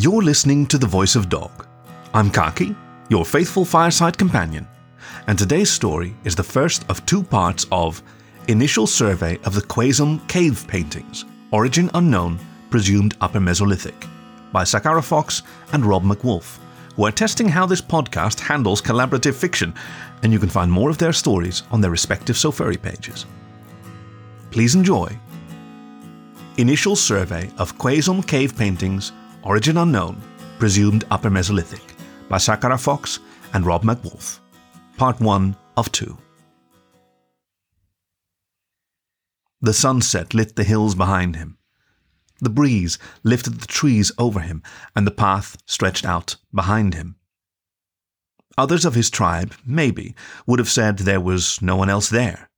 You're 0.00 0.22
listening 0.22 0.64
to 0.66 0.78
The 0.78 0.86
Voice 0.86 1.16
of 1.16 1.28
Dog. 1.28 1.66
I'm 2.14 2.30
Khaki, 2.30 2.76
your 3.08 3.24
faithful 3.24 3.64
fireside 3.64 4.16
companion, 4.16 4.64
and 5.26 5.36
today's 5.36 5.72
story 5.72 6.14
is 6.22 6.36
the 6.36 6.42
first 6.44 6.88
of 6.88 7.04
two 7.04 7.20
parts 7.20 7.66
of 7.72 8.00
Initial 8.46 8.86
Survey 8.86 9.40
of 9.42 9.56
the 9.56 9.60
Quaisholm 9.60 10.24
Cave 10.28 10.64
Paintings, 10.68 11.24
Origin 11.50 11.90
Unknown, 11.94 12.38
Presumed 12.70 13.16
Upper 13.20 13.40
Mesolithic, 13.40 14.08
by 14.52 14.62
Sakara 14.62 15.02
Fox 15.02 15.42
and 15.72 15.84
Rob 15.84 16.04
MacWolf, 16.04 16.58
who 16.94 17.04
are 17.04 17.10
testing 17.10 17.48
how 17.48 17.66
this 17.66 17.82
podcast 17.82 18.38
handles 18.38 18.80
collaborative 18.80 19.34
fiction, 19.34 19.74
and 20.22 20.32
you 20.32 20.38
can 20.38 20.48
find 20.48 20.70
more 20.70 20.90
of 20.90 20.98
their 20.98 21.12
stories 21.12 21.64
on 21.72 21.80
their 21.80 21.90
respective 21.90 22.36
SoFurry 22.36 22.80
pages. 22.80 23.26
Please 24.52 24.76
enjoy 24.76 25.08
Initial 26.56 26.94
Survey 26.94 27.50
of 27.58 27.76
Quaisholm 27.78 28.24
Cave 28.24 28.56
Paintings, 28.56 29.10
Origin 29.48 29.78
Unknown, 29.78 30.20
Presumed 30.58 31.04
Upper 31.10 31.30
Mesolithic, 31.30 31.94
by 32.28 32.36
Sakara 32.36 32.78
Fox 32.78 33.18
and 33.54 33.64
Rob 33.64 33.82
MacWolf. 33.82 34.40
Part 34.98 35.22
1 35.22 35.56
of 35.78 35.90
2. 35.90 36.18
The 39.62 39.72
sunset 39.72 40.34
lit 40.34 40.54
the 40.56 40.64
hills 40.64 40.94
behind 40.94 41.36
him. 41.36 41.56
The 42.42 42.50
breeze 42.50 42.98
lifted 43.22 43.62
the 43.62 43.66
trees 43.66 44.12
over 44.18 44.40
him, 44.40 44.62
and 44.94 45.06
the 45.06 45.10
path 45.10 45.56
stretched 45.64 46.04
out 46.04 46.36
behind 46.52 46.92
him. 46.92 47.16
Others 48.58 48.84
of 48.84 48.94
his 48.94 49.08
tribe, 49.08 49.54
maybe, 49.64 50.14
would 50.46 50.58
have 50.58 50.68
said 50.68 50.98
there 50.98 51.22
was 51.22 51.62
no 51.62 51.74
one 51.74 51.88
else 51.88 52.10
there. 52.10 52.50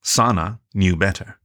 Sana 0.00 0.58
knew 0.72 0.96
better. 0.96 1.38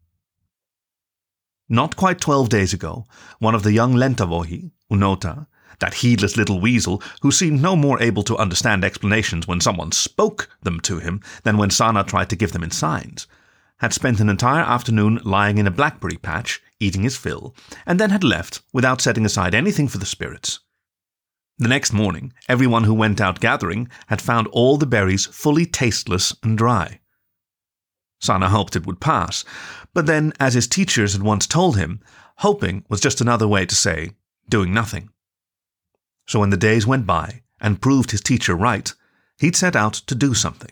Not 1.74 1.96
quite 1.96 2.22
twelve 2.22 2.50
days 2.50 2.72
ago, 2.72 3.08
one 3.40 3.56
of 3.56 3.64
the 3.64 3.72
young 3.72 3.96
Lentavohi, 3.96 4.70
Unota, 4.92 5.48
that 5.80 5.96
heedless 5.96 6.38
little 6.38 6.62
weasel 6.62 7.02
who 7.24 7.32
seemed 7.32 7.64
no 7.64 7.76
more 7.76 8.00
able 8.00 8.22
to 8.26 8.38
understand 8.38 8.86
explanations 8.86 9.48
when 9.48 9.60
someone 9.60 9.92
spoke 9.92 10.50
them 10.62 10.80
to 10.82 11.00
him 11.00 11.20
than 11.42 11.58
when 11.58 11.72
Sana 11.72 12.04
tried 12.04 12.30
to 12.30 12.36
give 12.36 12.52
them 12.52 12.62
in 12.62 12.70
signs, 12.70 13.26
had 13.80 13.92
spent 13.92 14.20
an 14.20 14.30
entire 14.30 14.62
afternoon 14.62 15.20
lying 15.24 15.58
in 15.58 15.66
a 15.66 15.72
blackberry 15.72 16.18
patch, 16.18 16.62
eating 16.80 17.02
his 17.02 17.18
fill, 17.18 17.56
and 17.88 18.00
then 18.00 18.12
had 18.12 18.24
left 18.24 18.62
without 18.72 19.02
setting 19.02 19.26
aside 19.26 19.56
anything 19.56 19.88
for 19.88 19.98
the 19.98 20.06
spirits. 20.06 20.60
The 21.58 21.70
next 21.70 21.92
morning, 21.92 22.34
everyone 22.48 22.84
who 22.84 22.94
went 22.94 23.20
out 23.20 23.40
gathering 23.40 23.90
had 24.10 24.22
found 24.22 24.46
all 24.50 24.78
the 24.78 24.86
berries 24.86 25.26
fully 25.26 25.66
tasteless 25.66 26.36
and 26.44 26.56
dry. 26.56 27.00
Sana 28.24 28.48
hoped 28.48 28.78
it 28.78 28.86
would 28.86 29.02
pass, 29.02 29.44
but 29.94 30.06
then, 30.06 30.32
as 30.40 30.54
his 30.54 30.66
teachers 30.66 31.12
had 31.12 31.24
once 31.24 31.46
told 31.46 31.76
him, 31.76 32.00
hoping 32.38 32.86
was 32.88 33.02
just 33.02 33.20
another 33.20 33.50
way 33.50 33.66
to 33.66 33.76
say 33.76 34.12
doing 34.48 34.74
nothing. 34.74 35.10
So 36.26 36.40
when 36.40 36.50
the 36.50 36.56
days 36.56 36.88
went 36.88 37.06
by 37.06 37.42
and 37.60 37.82
proved 37.82 38.12
his 38.12 38.22
teacher 38.22 38.56
right, 38.56 38.94
he'd 39.40 39.58
set 39.58 39.76
out 39.76 39.94
to 39.94 40.16
do 40.16 40.34
something. 40.34 40.72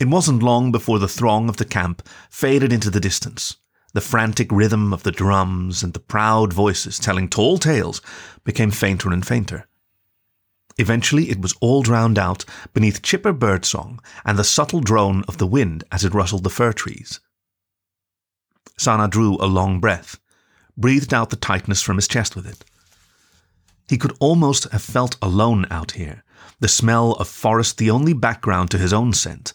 It 0.00 0.08
wasn't 0.08 0.42
long 0.42 0.72
before 0.72 0.98
the 0.98 1.06
throng 1.06 1.50
of 1.50 1.58
the 1.58 1.66
camp 1.66 2.08
faded 2.30 2.72
into 2.72 2.88
the 2.88 2.98
distance. 2.98 3.58
The 3.92 4.00
frantic 4.00 4.50
rhythm 4.50 4.94
of 4.94 5.02
the 5.02 5.12
drums 5.12 5.82
and 5.82 5.92
the 5.92 6.00
proud 6.00 6.54
voices 6.54 6.98
telling 6.98 7.28
tall 7.28 7.58
tales 7.58 8.00
became 8.42 8.70
fainter 8.70 9.12
and 9.12 9.26
fainter. 9.26 9.68
Eventually, 10.78 11.30
it 11.30 11.40
was 11.40 11.54
all 11.60 11.82
drowned 11.82 12.18
out 12.18 12.44
beneath 12.72 13.02
chipper 13.02 13.32
birdsong 13.32 14.00
and 14.24 14.38
the 14.38 14.44
subtle 14.44 14.80
drone 14.80 15.24
of 15.28 15.38
the 15.38 15.46
wind 15.46 15.84
as 15.92 16.04
it 16.04 16.14
rustled 16.14 16.44
the 16.44 16.50
fir 16.50 16.72
trees. 16.72 17.20
Sana 18.78 19.08
drew 19.08 19.36
a 19.36 19.46
long 19.46 19.80
breath, 19.80 20.18
breathed 20.76 21.12
out 21.12 21.30
the 21.30 21.36
tightness 21.36 21.82
from 21.82 21.96
his 21.96 22.08
chest 22.08 22.34
with 22.34 22.46
it. 22.46 22.64
He 23.88 23.98
could 23.98 24.16
almost 24.20 24.70
have 24.70 24.82
felt 24.82 25.16
alone 25.20 25.66
out 25.70 25.92
here, 25.92 26.24
the 26.60 26.68
smell 26.68 27.12
of 27.12 27.28
forest 27.28 27.78
the 27.78 27.90
only 27.90 28.12
background 28.12 28.70
to 28.70 28.78
his 28.78 28.92
own 28.92 29.12
scent, 29.12 29.52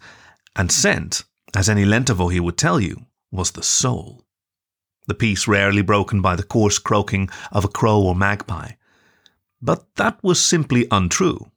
and 0.56 0.72
scent, 0.72 1.24
as 1.56 1.70
any 1.70 1.86
Lentavohi 1.86 2.40
would 2.40 2.58
tell 2.58 2.80
you, 2.80 3.06
was 3.31 3.52
the 3.52 3.64
soul. 3.64 4.24
The 5.08 5.16
peace 5.16 5.47
rarely 5.47 5.81
broken 5.81 6.22
by 6.22 6.36
the 6.36 6.44
coarse 6.44 6.80
croaking 6.80 7.30
of 7.52 7.66
a 7.66 7.70
crow 7.70 8.02
or 8.02 8.16
magpie, 8.16 8.74
but 9.62 9.85
that 9.95 10.22
was 10.23 10.44
simply 10.44 10.88
untrue. 10.91 11.51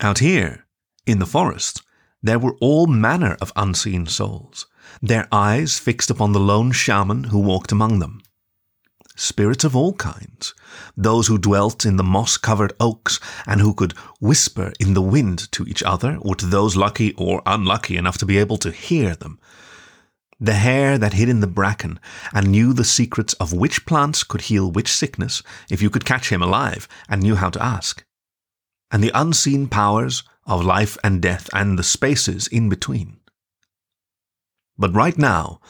Out 0.00 0.18
here, 0.18 0.66
in 1.06 1.18
the 1.18 1.26
forest, 1.26 1.82
there 2.22 2.38
were 2.38 2.56
all 2.60 2.86
manner 2.86 3.36
of 3.40 3.52
unseen 3.56 4.06
souls, 4.06 4.66
their 5.02 5.28
eyes 5.32 5.78
fixed 5.78 6.10
upon 6.10 6.32
the 6.32 6.40
lone 6.40 6.72
shaman 6.72 7.24
who 7.24 7.38
walked 7.38 7.72
among 7.72 7.98
them. 7.98 8.20
Spirits 9.16 9.64
of 9.64 9.76
all 9.76 9.92
kinds, 9.94 10.54
those 10.96 11.26
who 11.26 11.36
dwelt 11.36 11.84
in 11.84 11.96
the 11.96 12.02
moss 12.02 12.38
covered 12.38 12.72
oaks 12.80 13.20
and 13.46 13.60
who 13.60 13.74
could 13.74 13.92
whisper 14.20 14.72
in 14.80 14.94
the 14.94 15.02
wind 15.02 15.50
to 15.52 15.64
each 15.66 15.82
other 15.82 16.16
or 16.22 16.34
to 16.34 16.46
those 16.46 16.76
lucky 16.76 17.12
or 17.18 17.42
unlucky 17.44 17.96
enough 17.96 18.16
to 18.18 18.26
be 18.26 18.38
able 18.38 18.56
to 18.56 18.70
hear 18.70 19.14
them, 19.14 19.38
the 20.40 20.54
hare 20.54 20.96
that 20.96 21.12
hid 21.12 21.28
in 21.28 21.40
the 21.40 21.46
bracken 21.46 22.00
and 22.32 22.48
knew 22.48 22.72
the 22.72 22.84
secrets 22.84 23.34
of 23.34 23.52
which 23.52 23.84
plants 23.84 24.24
could 24.24 24.42
heal 24.42 24.70
which 24.70 24.90
sickness 24.90 25.42
if 25.70 25.82
you 25.82 25.90
could 25.90 26.06
catch 26.06 26.32
him 26.32 26.40
alive 26.40 26.88
and 27.08 27.22
knew 27.22 27.36
how 27.36 27.50
to 27.50 27.62
ask, 27.62 28.04
and 28.90 29.04
the 29.04 29.12
unseen 29.14 29.68
powers 29.68 30.22
of 30.46 30.64
life 30.64 30.96
and 31.04 31.20
death 31.20 31.50
and 31.52 31.78
the 31.78 31.82
spaces 31.82 32.48
in 32.48 32.68
between. 32.68 33.18
But 34.78 34.94
right 34.94 35.18
now, 35.18 35.60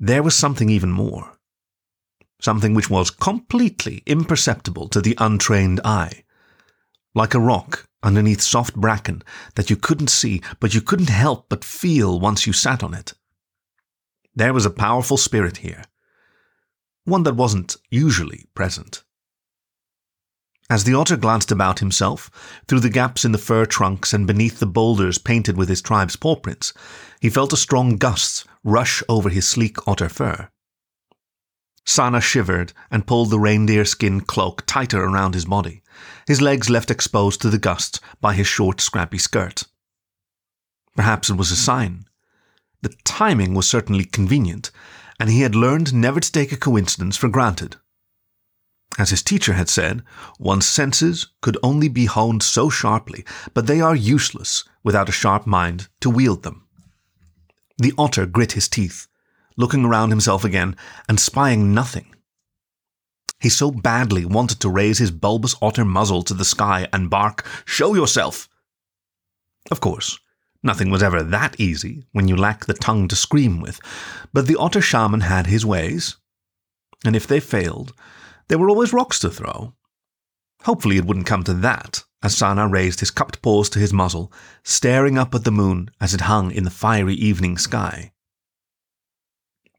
there 0.00 0.22
was 0.22 0.34
something 0.34 0.70
even 0.70 0.90
more. 0.90 1.32
Something 2.40 2.72
which 2.72 2.88
was 2.88 3.10
completely 3.10 4.02
imperceptible 4.06 4.88
to 4.88 5.02
the 5.02 5.16
untrained 5.18 5.80
eye. 5.84 6.24
Like 7.14 7.34
a 7.34 7.40
rock 7.40 7.86
underneath 8.02 8.40
soft 8.40 8.74
bracken 8.74 9.22
that 9.56 9.70
you 9.70 9.76
couldn't 9.76 10.08
see, 10.08 10.40
but 10.60 10.72
you 10.72 10.80
couldn't 10.80 11.10
help 11.10 11.48
but 11.48 11.64
feel 11.64 12.20
once 12.20 12.46
you 12.46 12.52
sat 12.52 12.82
on 12.82 12.94
it. 12.94 13.12
There 14.38 14.54
was 14.54 14.64
a 14.64 14.70
powerful 14.70 15.16
spirit 15.16 15.56
here, 15.56 15.82
one 17.04 17.24
that 17.24 17.34
wasn't 17.34 17.74
usually 17.90 18.46
present. 18.54 19.02
As 20.70 20.84
the 20.84 20.94
otter 20.94 21.16
glanced 21.16 21.50
about 21.50 21.80
himself, 21.80 22.30
through 22.68 22.78
the 22.78 22.88
gaps 22.88 23.24
in 23.24 23.32
the 23.32 23.38
fir 23.38 23.66
trunks 23.66 24.14
and 24.14 24.28
beneath 24.28 24.60
the 24.60 24.66
boulders 24.66 25.18
painted 25.18 25.56
with 25.56 25.68
his 25.68 25.82
tribe's 25.82 26.14
paw 26.14 26.36
prints, 26.36 26.72
he 27.20 27.28
felt 27.28 27.52
a 27.52 27.56
strong 27.56 27.96
gust 27.96 28.46
rush 28.62 29.02
over 29.08 29.28
his 29.28 29.44
sleek 29.44 29.76
otter 29.88 30.08
fur. 30.08 30.48
Sana 31.84 32.20
shivered 32.20 32.72
and 32.92 33.08
pulled 33.08 33.30
the 33.30 33.40
reindeer 33.40 33.84
skin 33.84 34.20
cloak 34.20 34.62
tighter 34.66 35.02
around 35.02 35.34
his 35.34 35.46
body, 35.46 35.82
his 36.28 36.40
legs 36.40 36.70
left 36.70 36.92
exposed 36.92 37.42
to 37.42 37.50
the 37.50 37.58
gust 37.58 37.98
by 38.20 38.34
his 38.34 38.46
short, 38.46 38.80
scrappy 38.80 39.18
skirt. 39.18 39.64
Perhaps 40.94 41.28
it 41.28 41.36
was 41.36 41.50
a 41.50 41.56
sign 41.56 42.07
the 42.82 42.94
timing 43.04 43.54
was 43.54 43.68
certainly 43.68 44.04
convenient, 44.04 44.70
and 45.18 45.30
he 45.30 45.40
had 45.40 45.54
learned 45.54 45.92
never 45.92 46.20
to 46.20 46.32
take 46.32 46.52
a 46.52 46.56
coincidence 46.56 47.16
for 47.16 47.28
granted. 47.28 47.76
As 48.98 49.10
his 49.10 49.22
teacher 49.22 49.52
had 49.52 49.68
said, 49.68 50.02
one's 50.38 50.66
senses 50.66 51.28
could 51.40 51.56
only 51.62 51.88
be 51.88 52.06
honed 52.06 52.42
so 52.42 52.68
sharply, 52.70 53.24
but 53.54 53.66
they 53.66 53.80
are 53.80 53.94
useless 53.94 54.64
without 54.82 55.08
a 55.08 55.12
sharp 55.12 55.46
mind 55.46 55.88
to 56.00 56.10
wield 56.10 56.42
them. 56.42 56.66
The 57.78 57.92
otter 57.96 58.26
grit 58.26 58.52
his 58.52 58.68
teeth, 58.68 59.06
looking 59.56 59.84
around 59.84 60.10
himself 60.10 60.44
again 60.44 60.76
and 61.08 61.20
spying 61.20 61.74
nothing. 61.74 62.14
He 63.40 63.48
so 63.48 63.70
badly 63.70 64.24
wanted 64.24 64.58
to 64.60 64.68
raise 64.68 64.98
his 64.98 65.12
bulbous 65.12 65.54
otter 65.62 65.84
muzzle 65.84 66.22
to 66.24 66.34
the 66.34 66.44
sky 66.44 66.88
and 66.92 67.10
bark, 67.10 67.46
Show 67.64 67.94
yourself! 67.94 68.48
Of 69.70 69.80
course, 69.80 70.18
Nothing 70.62 70.90
was 70.90 71.02
ever 71.02 71.22
that 71.22 71.58
easy 71.60 72.04
when 72.12 72.26
you 72.26 72.36
lack 72.36 72.66
the 72.66 72.74
tongue 72.74 73.06
to 73.08 73.16
scream 73.16 73.60
with, 73.60 73.80
but 74.32 74.46
the 74.46 74.56
otter 74.56 74.80
shaman 74.80 75.20
had 75.20 75.46
his 75.46 75.64
ways. 75.64 76.16
And 77.04 77.14
if 77.14 77.26
they 77.26 77.40
failed, 77.40 77.92
there 78.48 78.58
were 78.58 78.68
always 78.68 78.92
rocks 78.92 79.20
to 79.20 79.30
throw. 79.30 79.74
Hopefully 80.62 80.96
it 80.96 81.04
wouldn't 81.04 81.26
come 81.26 81.44
to 81.44 81.54
that, 81.54 82.02
as 82.22 82.36
Sana 82.36 82.66
raised 82.66 83.00
his 83.00 83.12
cupped 83.12 83.40
paws 83.40 83.70
to 83.70 83.78
his 83.78 83.92
muzzle, 83.92 84.32
staring 84.64 85.16
up 85.16 85.34
at 85.34 85.44
the 85.44 85.52
moon 85.52 85.90
as 86.00 86.12
it 86.12 86.22
hung 86.22 86.50
in 86.50 86.64
the 86.64 86.70
fiery 86.70 87.14
evening 87.14 87.56
sky. 87.56 88.12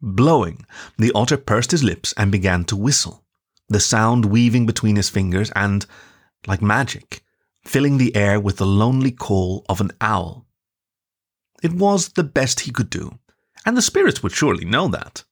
Blowing, 0.01 0.65
the 0.97 1.11
otter 1.13 1.35
pursed 1.35 1.71
his 1.71 1.83
lips 1.83 2.13
and 2.15 2.31
began 2.31 2.63
to 2.65 2.77
whistle, 2.77 3.25
the 3.67 3.81
sound 3.81 4.23
weaving 4.23 4.65
between 4.65 4.95
his 4.95 5.09
fingers 5.09 5.51
and, 5.57 5.85
like 6.47 6.61
magic, 6.61 7.21
filling 7.65 7.97
the 7.97 8.15
air 8.15 8.39
with 8.39 8.55
the 8.55 8.65
lonely 8.65 9.11
call 9.11 9.65
of 9.67 9.81
an 9.81 9.91
owl. 9.99 10.47
It 11.61 11.73
was 11.73 12.09
the 12.09 12.23
best 12.23 12.61
he 12.61 12.71
could 12.71 12.89
do, 12.89 13.19
and 13.65 13.75
the 13.75 13.81
spirits 13.81 14.23
would 14.23 14.31
surely 14.31 14.65
know 14.65 14.87
that. 14.87 15.23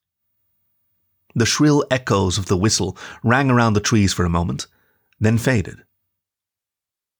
The 1.34 1.46
shrill 1.46 1.84
echoes 1.90 2.38
of 2.38 2.46
the 2.46 2.56
whistle 2.56 2.96
rang 3.22 3.50
around 3.50 3.74
the 3.74 3.80
trees 3.80 4.12
for 4.12 4.24
a 4.24 4.30
moment, 4.30 4.66
then 5.20 5.38
faded. 5.38 5.84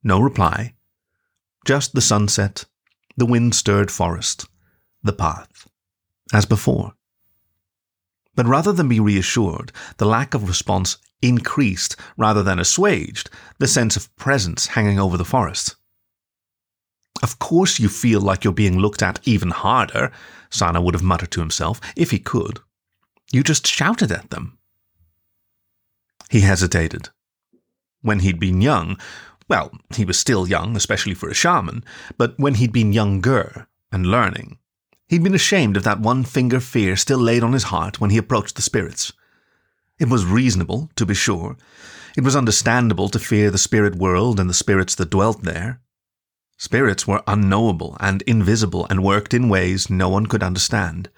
No 0.02 0.20
reply, 0.20 0.74
just 1.64 1.94
the 1.94 2.00
sunset, 2.00 2.64
the 3.16 3.26
wind 3.26 3.54
stirred 3.54 3.90
forest, 3.90 4.46
the 5.02 5.12
path, 5.12 5.68
as 6.32 6.46
before. 6.46 6.94
But 8.34 8.46
rather 8.46 8.72
than 8.72 8.88
be 8.88 9.00
reassured, 9.00 9.72
the 9.96 10.06
lack 10.06 10.34
of 10.34 10.48
response 10.48 10.98
increased 11.20 11.96
rather 12.16 12.42
than 12.42 12.58
assuaged 12.58 13.30
the 13.58 13.66
sense 13.66 13.96
of 13.96 14.14
presence 14.16 14.68
hanging 14.68 15.00
over 15.00 15.16
the 15.16 15.24
forest. 15.24 15.76
Of 17.22 17.38
course, 17.38 17.80
you 17.80 17.88
feel 17.88 18.20
like 18.20 18.44
you're 18.44 18.52
being 18.52 18.78
looked 18.78 19.02
at 19.02 19.20
even 19.24 19.50
harder, 19.50 20.12
Sana 20.50 20.80
would 20.80 20.94
have 20.94 21.02
muttered 21.02 21.30
to 21.32 21.40
himself, 21.40 21.80
if 21.96 22.10
he 22.10 22.18
could. 22.18 22.60
You 23.32 23.42
just 23.42 23.66
shouted 23.66 24.12
at 24.12 24.30
them. 24.30 24.58
He 26.30 26.40
hesitated. 26.40 27.08
When 28.02 28.20
he'd 28.20 28.38
been 28.38 28.60
young, 28.60 28.98
well, 29.48 29.72
he 29.94 30.04
was 30.04 30.18
still 30.18 30.46
young, 30.46 30.76
especially 30.76 31.14
for 31.14 31.28
a 31.28 31.34
shaman, 31.34 31.84
but 32.16 32.38
when 32.38 32.54
he'd 32.54 32.72
been 32.72 32.92
younger 32.92 33.66
and 33.90 34.06
learning, 34.06 34.58
he'd 35.08 35.24
been 35.24 35.34
ashamed 35.34 35.76
of 35.76 35.84
that 35.84 36.00
one 36.00 36.24
finger 36.24 36.60
fear 36.60 36.96
still 36.96 37.18
laid 37.18 37.42
on 37.42 37.52
his 37.52 37.64
heart 37.64 38.00
when 38.00 38.10
he 38.10 38.18
approached 38.18 38.56
the 38.56 38.62
spirits. 38.62 39.12
It 39.98 40.08
was 40.08 40.24
reasonable, 40.24 40.90
to 40.96 41.04
be 41.04 41.14
sure. 41.14 41.56
It 42.16 42.24
was 42.24 42.36
understandable 42.36 43.08
to 43.08 43.18
fear 43.18 43.50
the 43.50 43.58
spirit 43.58 43.96
world 43.96 44.38
and 44.38 44.48
the 44.48 44.54
spirits 44.54 44.94
that 44.96 45.10
dwelt 45.10 45.42
there. 45.42 45.80
Spirits 46.60 47.06
were 47.06 47.22
unknowable 47.28 47.96
and 48.00 48.22
invisible 48.22 48.84
and 48.90 49.04
worked 49.04 49.32
in 49.32 49.48
ways 49.48 49.88
no 49.88 50.08
one 50.08 50.26
could 50.26 50.42
understand. 50.42 51.08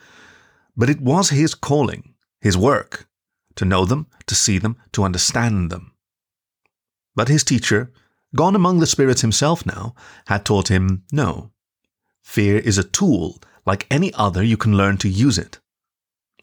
But 0.77 0.91
it 0.91 1.01
was 1.01 1.31
his 1.31 1.55
calling, 1.55 2.15
his 2.43 2.59
work, 2.59 3.09
to 3.57 3.65
know 3.65 3.87
them, 3.87 4.07
to 4.27 4.35
see 4.35 4.59
them, 4.59 4.77
to 4.93 5.03
understand 5.03 5.71
them. 5.71 5.95
But 7.17 7.29
his 7.29 7.43
teacher, 7.43 7.91
gone 8.37 8.55
among 8.55 8.81
the 8.81 8.87
spirits 8.87 9.23
himself 9.23 9.65
now, 9.65 9.95
had 10.27 10.45
taught 10.45 10.69
him 10.69 11.05
no. 11.11 11.53
Fear 12.23 12.59
is 12.59 12.77
a 12.77 12.85
tool, 12.85 13.39
like 13.65 13.87
any 13.91 14.13
other, 14.15 14.43
you 14.43 14.59
can 14.59 14.77
learn 14.77 14.99
to 14.99 15.09
use 15.09 15.39
it. 15.39 15.59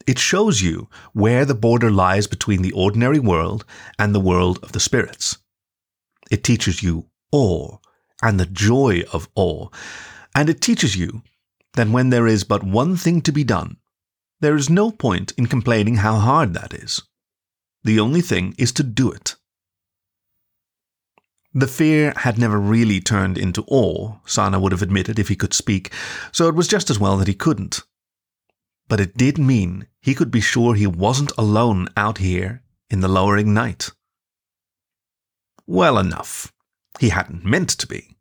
It 0.07 0.17
shows 0.17 0.61
you 0.61 0.89
where 1.13 1.45
the 1.45 1.53
border 1.53 1.91
lies 1.91 2.25
between 2.25 2.63
the 2.63 2.71
ordinary 2.71 3.19
world 3.19 3.63
and 3.99 4.13
the 4.15 4.19
world 4.19 4.57
of 4.63 4.71
the 4.71 4.79
spirits. 4.79 5.37
It 6.31 6.43
teaches 6.43 6.81
you 6.81 7.05
awe 7.31 7.77
and 8.21 8.39
the 8.39 8.45
joy 8.45 9.03
of 9.13 9.29
awe, 9.35 9.69
and 10.35 10.49
it 10.49 10.61
teaches 10.61 10.95
you 10.95 11.23
that 11.73 11.89
when 11.89 12.09
there 12.09 12.27
is 12.27 12.43
but 12.43 12.63
one 12.63 12.97
thing 12.97 13.21
to 13.21 13.31
be 13.31 13.43
done, 13.43 13.77
there 14.39 14.55
is 14.55 14.69
no 14.69 14.91
point 14.91 15.31
in 15.33 15.47
complaining 15.47 15.97
how 15.97 16.17
hard 16.17 16.53
that 16.53 16.73
is. 16.73 17.01
The 17.83 17.99
only 17.99 18.21
thing 18.21 18.53
is 18.57 18.71
to 18.73 18.83
do 18.83 19.11
it. 19.11 19.35
The 21.53 21.67
fear 21.67 22.13
had 22.17 22.37
never 22.37 22.59
really 22.59 22.99
turned 22.99 23.37
into 23.37 23.63
awe, 23.67 24.17
Sana 24.25 24.59
would 24.59 24.71
have 24.71 24.81
admitted 24.81 25.17
if 25.17 25.29
he 25.29 25.35
could 25.35 25.53
speak, 25.53 25.91
so 26.31 26.47
it 26.47 26.55
was 26.55 26.67
just 26.67 26.89
as 26.89 26.99
well 26.99 27.17
that 27.17 27.27
he 27.27 27.33
couldn't. 27.33 27.81
But 28.87 28.99
it 28.99 29.17
did 29.17 29.37
mean 29.37 29.87
he 29.99 30.13
could 30.13 30.29
be 30.29 30.41
sure 30.41 30.75
he 30.75 30.87
wasn't 30.87 31.31
alone 31.37 31.87
out 31.97 32.19
here 32.19 32.63
in 32.89 32.99
the 32.99 33.07
lowering 33.07 33.53
night. 33.53 33.91
Well 35.65 35.97
enough. 35.97 36.53
He 36.99 37.09
hadn't 37.09 37.45
meant 37.45 37.69
to 37.69 37.87
be. 37.87 38.17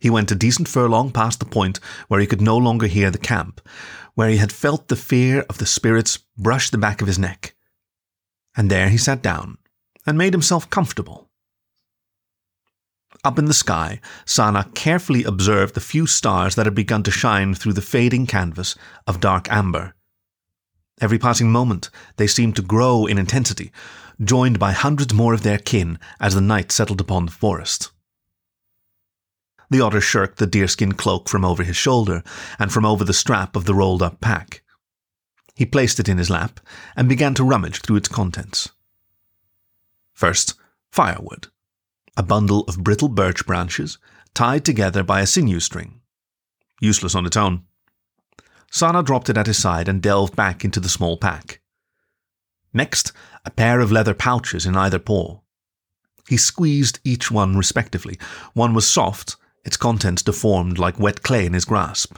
He 0.00 0.10
went 0.10 0.32
a 0.32 0.34
decent 0.34 0.66
furlong 0.66 1.12
past 1.12 1.38
the 1.38 1.46
point 1.46 1.78
where 2.08 2.18
he 2.18 2.26
could 2.26 2.40
no 2.40 2.56
longer 2.56 2.88
hear 2.88 3.10
the 3.10 3.18
camp, 3.18 3.60
where 4.14 4.28
he 4.28 4.38
had 4.38 4.52
felt 4.52 4.88
the 4.88 4.96
fear 4.96 5.46
of 5.48 5.58
the 5.58 5.66
spirits 5.66 6.18
brush 6.36 6.70
the 6.70 6.78
back 6.78 7.00
of 7.00 7.06
his 7.06 7.18
neck. 7.18 7.54
And 8.56 8.68
there 8.68 8.88
he 8.88 8.98
sat 8.98 9.22
down 9.22 9.58
and 10.04 10.18
made 10.18 10.34
himself 10.34 10.68
comfortable. 10.68 11.30
Up 13.24 13.38
in 13.38 13.44
the 13.44 13.54
sky, 13.54 14.00
Sana 14.24 14.68
carefully 14.74 15.22
observed 15.22 15.74
the 15.74 15.80
few 15.80 16.08
stars 16.08 16.56
that 16.56 16.66
had 16.66 16.74
begun 16.74 17.04
to 17.04 17.12
shine 17.12 17.54
through 17.54 17.74
the 17.74 17.80
fading 17.80 18.26
canvas 18.26 18.74
of 19.06 19.20
dark 19.20 19.50
amber. 19.52 19.94
Every 21.00 21.18
passing 21.18 21.50
moment, 21.50 21.90
they 22.16 22.26
seemed 22.26 22.56
to 22.56 22.62
grow 22.62 23.06
in 23.06 23.18
intensity, 23.18 23.72
joined 24.22 24.58
by 24.58 24.72
hundreds 24.72 25.12
more 25.12 25.34
of 25.34 25.42
their 25.42 25.58
kin 25.58 25.98
as 26.20 26.34
the 26.34 26.40
night 26.40 26.70
settled 26.70 27.00
upon 27.00 27.26
the 27.26 27.32
forest. 27.32 27.90
The 29.70 29.80
otter 29.80 30.00
shirked 30.00 30.38
the 30.38 30.46
deerskin 30.46 30.92
cloak 30.92 31.28
from 31.28 31.44
over 31.44 31.62
his 31.62 31.76
shoulder 31.76 32.22
and 32.58 32.70
from 32.70 32.84
over 32.84 33.04
the 33.04 33.14
strap 33.14 33.56
of 33.56 33.64
the 33.64 33.74
rolled 33.74 34.02
up 34.02 34.20
pack. 34.20 34.62
He 35.54 35.64
placed 35.64 35.98
it 35.98 36.08
in 36.08 36.18
his 36.18 36.30
lap 36.30 36.60
and 36.94 37.08
began 37.08 37.34
to 37.34 37.44
rummage 37.44 37.80
through 37.80 37.96
its 37.96 38.08
contents. 38.08 38.68
First, 40.12 40.54
firewood 40.90 41.48
a 42.16 42.22
bundle 42.22 42.60
of 42.62 42.82
brittle 42.82 43.08
birch 43.08 43.46
branches 43.46 43.98
tied 44.34 44.64
together 44.64 45.02
by 45.02 45.20
a 45.20 45.26
sinew 45.26 45.60
string. 45.60 46.00
Useless 46.80 47.14
on 47.14 47.26
its 47.26 47.36
own. 47.36 47.62
Sana 48.72 49.02
dropped 49.02 49.28
it 49.28 49.36
at 49.36 49.46
his 49.46 49.58
side 49.58 49.86
and 49.86 50.00
delved 50.00 50.34
back 50.34 50.64
into 50.64 50.80
the 50.80 50.88
small 50.88 51.18
pack. 51.18 51.60
Next, 52.72 53.12
a 53.44 53.50
pair 53.50 53.80
of 53.80 53.92
leather 53.92 54.14
pouches 54.14 54.64
in 54.64 54.76
either 54.76 54.98
paw. 54.98 55.40
He 56.26 56.38
squeezed 56.38 56.98
each 57.04 57.30
one 57.30 57.54
respectively. 57.56 58.18
One 58.54 58.72
was 58.72 58.88
soft, 58.88 59.36
its 59.62 59.76
contents 59.76 60.22
deformed 60.22 60.78
like 60.78 60.98
wet 60.98 61.22
clay 61.22 61.44
in 61.44 61.52
his 61.52 61.66
grasp. 61.66 62.16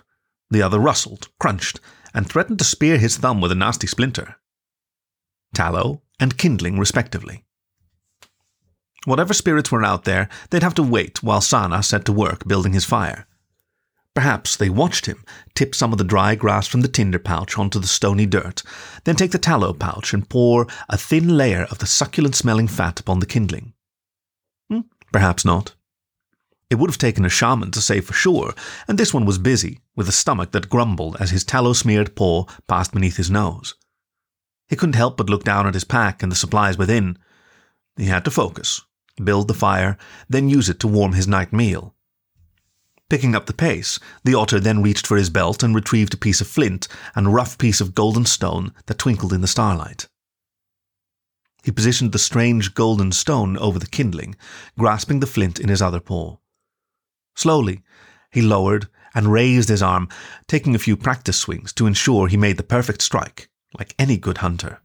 The 0.49 0.63
other 0.63 0.79
rustled, 0.79 1.29
crunched, 1.41 1.81
and 2.15 2.29
threatened 2.29 2.61
to 2.61 2.65
spear 2.65 2.99
his 2.99 3.17
thumb 3.17 3.41
with 3.41 3.51
a 3.51 3.57
nasty 3.57 3.89
splinter. 3.89 4.37
Tallow 5.55 6.03
and 6.21 6.39
kindling, 6.39 6.79
respectively. 6.79 7.45
Whatever 9.07 9.35
spirits 9.35 9.73
were 9.73 9.85
out 9.85 10.05
there, 10.05 10.29
they'd 10.51 10.63
have 10.63 10.75
to 10.75 10.85
wait 10.85 11.21
while 11.21 11.41
Sana 11.41 11.83
set 11.83 12.05
to 12.05 12.13
work 12.13 12.47
building 12.47 12.75
his 12.75 12.85
fire. 12.85 13.27
Perhaps 14.15 14.57
they 14.57 14.71
watched 14.71 15.07
him 15.07 15.25
tip 15.55 15.75
some 15.75 15.93
of 15.93 15.99
the 15.99 16.05
dry 16.05 16.37
grass 16.37 16.69
from 16.69 16.83
the 16.83 16.89
tinder 16.89 17.19
pouch 17.19 17.59
onto 17.59 17.81
the 17.81 17.89
stony 17.89 18.27
dirt, 18.27 18.63
then 19.03 19.17
take 19.17 19.33
the 19.33 19.39
tallow 19.39 19.73
pouch 19.73 20.15
and 20.15 20.29
pour 20.29 20.69
a 20.89 20.97
thin 20.97 21.37
layer 21.37 21.65
of 21.65 21.79
the 21.79 21.87
succulent 21.87 22.37
smelling 22.37 22.69
fat 22.69 23.01
upon 23.01 23.19
the 23.19 23.27
kindling. 23.27 23.73
Hmm, 24.71 24.83
perhaps 25.13 25.45
not. 25.45 25.75
It 26.71 26.77
would 26.77 26.91
have 26.91 26.99
taken 26.99 27.25
a 27.25 27.29
shaman 27.29 27.73
to 27.73 27.81
say 27.81 28.01
for 28.01 28.15
sure, 28.15 28.55
and 28.89 28.99
this 28.99 29.13
one 29.13 29.27
was 29.27 29.39
busy, 29.39 29.81
with 29.97 30.09
a 30.09 30.13
stomach 30.13 30.53
that 30.53 30.71
grumbled 30.71 31.17
as 31.21 31.31
his 31.31 31.45
tallow 31.45 31.73
smeared 31.73 32.17
paw 32.17 32.47
passed 32.69 32.93
beneath 32.93 33.17
his 33.17 33.31
nose. 33.31 33.75
He 34.69 34.77
couldn't 34.77 34.95
help 34.95 35.17
but 35.17 35.29
look 35.29 35.45
down 35.45 35.67
at 35.67 35.75
his 35.75 35.85
pack 35.85 36.23
and 36.23 36.33
the 36.33 36.37
supplies 36.37 36.79
within. 36.79 37.19
He 37.97 38.07
had 38.07 38.25
to 38.25 38.31
focus, 38.31 38.81
build 39.23 39.49
the 39.49 39.55
fire, 39.55 39.99
then 40.29 40.49
use 40.49 40.69
it 40.69 40.81
to 40.81 40.89
warm 40.89 41.13
his 41.13 41.29
night 41.29 41.53
meal. 41.53 41.94
Picking 43.15 43.37
up 43.37 43.47
the 43.47 43.53
pace, 43.53 44.01
the 44.25 44.35
otter 44.35 44.59
then 44.59 44.83
reached 44.83 45.07
for 45.07 45.17
his 45.17 45.31
belt 45.31 45.63
and 45.63 45.73
retrieved 45.73 46.13
a 46.15 46.17
piece 46.17 46.41
of 46.41 46.49
flint 46.49 46.89
and 47.15 47.29
a 47.29 47.31
rough 47.31 47.57
piece 47.59 47.81
of 47.81 47.95
golden 47.95 48.25
stone 48.25 48.73
that 48.87 48.99
twinkled 48.99 49.33
in 49.33 49.41
the 49.41 49.47
starlight. 49.47 50.09
He 51.63 51.71
positioned 51.71 52.11
the 52.11 52.19
strange 52.19 52.75
golden 52.75 53.13
stone 53.13 53.57
over 53.59 53.79
the 53.79 53.87
kindling, 53.87 54.35
grasping 54.77 55.21
the 55.21 55.29
flint 55.29 55.61
in 55.61 55.69
his 55.69 55.81
other 55.81 56.01
paw. 56.01 56.39
Slowly, 57.37 57.83
he 58.33 58.43
lowered 58.43 58.89
and 59.15 59.31
raised 59.31 59.69
his 59.69 59.81
arm, 59.81 60.09
taking 60.49 60.75
a 60.75 60.81
few 60.81 60.97
practice 60.97 61.39
swings 61.39 61.73
to 61.75 61.87
ensure 61.87 62.27
he 62.27 62.37
made 62.37 62.57
the 62.57 62.65
perfect 62.65 63.01
strike, 63.01 63.49
like 63.79 63.95
any 63.97 64.17
good 64.17 64.39
hunter. 64.39 64.81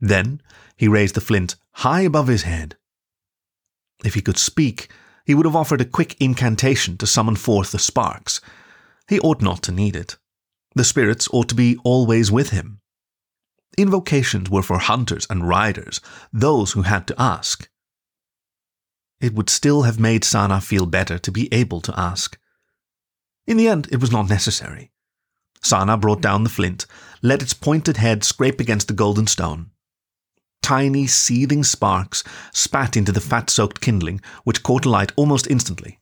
Then 0.00 0.42
he 0.76 0.86
raised 0.86 1.14
the 1.14 1.22
flint 1.22 1.56
high 1.76 2.02
above 2.02 2.26
his 2.26 2.42
head 2.42 2.76
if 4.04 4.12
he 4.12 4.20
could 4.20 4.36
speak, 4.36 4.90
he 5.26 5.34
would 5.34 5.46
have 5.46 5.56
offered 5.56 5.80
a 5.80 5.84
quick 5.84 6.16
incantation 6.20 6.96
to 6.98 7.06
summon 7.06 7.36
forth 7.36 7.72
the 7.72 7.78
sparks. 7.78 8.40
He 9.08 9.20
ought 9.20 9.42
not 9.42 9.62
to 9.64 9.72
need 9.72 9.96
it. 9.96 10.16
The 10.74 10.84
spirits 10.84 11.28
ought 11.32 11.48
to 11.48 11.54
be 11.54 11.78
always 11.84 12.30
with 12.30 12.50
him. 12.50 12.80
Invocations 13.76 14.50
were 14.50 14.62
for 14.62 14.78
hunters 14.78 15.26
and 15.30 15.48
riders, 15.48 16.00
those 16.32 16.72
who 16.72 16.82
had 16.82 17.06
to 17.08 17.20
ask. 17.20 17.68
It 19.20 19.34
would 19.34 19.50
still 19.50 19.82
have 19.82 20.00
made 20.00 20.24
Sana 20.24 20.60
feel 20.60 20.86
better 20.86 21.18
to 21.18 21.30
be 21.30 21.52
able 21.52 21.80
to 21.82 21.98
ask. 21.98 22.38
In 23.46 23.56
the 23.56 23.68
end, 23.68 23.88
it 23.90 24.00
was 24.00 24.10
not 24.10 24.28
necessary. 24.28 24.90
Sana 25.62 25.96
brought 25.96 26.22
down 26.22 26.44
the 26.44 26.50
flint, 26.50 26.86
let 27.22 27.42
its 27.42 27.52
pointed 27.52 27.98
head 27.98 28.24
scrape 28.24 28.60
against 28.60 28.88
the 28.88 28.94
golden 28.94 29.26
stone. 29.26 29.70
Tiny, 30.70 31.08
seething 31.08 31.64
sparks 31.64 32.22
spat 32.52 32.96
into 32.96 33.10
the 33.10 33.20
fat 33.20 33.50
soaked 33.50 33.80
kindling, 33.80 34.20
which 34.44 34.62
caught 34.62 34.86
alight 34.86 35.10
almost 35.16 35.48
instantly. 35.48 35.98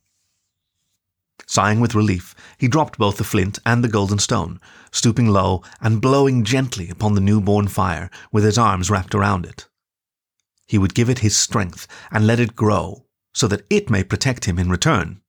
Sighing 1.47 1.79
with 1.79 1.95
relief, 1.95 2.35
he 2.59 2.67
dropped 2.67 2.99
both 2.99 3.17
the 3.17 3.23
flint 3.23 3.57
and 3.65 3.83
the 3.83 3.87
golden 3.87 4.19
stone, 4.19 4.59
stooping 4.91 5.25
low 5.25 5.63
and 5.81 6.03
blowing 6.03 6.43
gently 6.43 6.87
upon 6.87 7.15
the 7.15 7.19
newborn 7.19 7.67
fire 7.67 8.11
with 8.31 8.43
his 8.43 8.59
arms 8.59 8.91
wrapped 8.91 9.15
around 9.15 9.43
it. 9.43 9.67
He 10.67 10.77
would 10.77 10.93
give 10.93 11.09
it 11.09 11.25
his 11.25 11.35
strength 11.35 11.87
and 12.11 12.27
let 12.27 12.39
it 12.39 12.55
grow, 12.55 13.07
so 13.33 13.47
that 13.47 13.65
it 13.71 13.89
may 13.89 14.03
protect 14.03 14.45
him 14.45 14.59
in 14.59 14.69
return. 14.69 15.21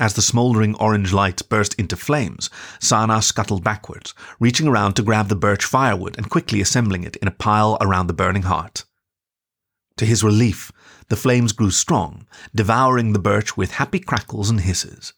As 0.00 0.14
the 0.14 0.22
smouldering 0.22 0.74
orange 0.76 1.12
light 1.12 1.42
burst 1.50 1.74
into 1.74 1.94
flames, 1.94 2.48
Sana 2.78 3.20
scuttled 3.20 3.62
backwards, 3.62 4.14
reaching 4.38 4.66
around 4.66 4.94
to 4.94 5.02
grab 5.02 5.28
the 5.28 5.36
birch 5.36 5.62
firewood 5.62 6.16
and 6.16 6.30
quickly 6.30 6.62
assembling 6.62 7.04
it 7.04 7.16
in 7.16 7.28
a 7.28 7.32
pile 7.32 7.76
around 7.82 8.06
the 8.06 8.14
burning 8.14 8.44
heart. 8.44 8.84
To 9.98 10.06
his 10.06 10.24
relief, 10.24 10.72
the 11.10 11.16
flames 11.16 11.52
grew 11.52 11.70
strong, 11.70 12.26
devouring 12.54 13.12
the 13.12 13.18
birch 13.18 13.58
with 13.58 13.72
happy 13.72 13.98
crackles 13.98 14.48
and 14.48 14.62
hisses. 14.62 15.12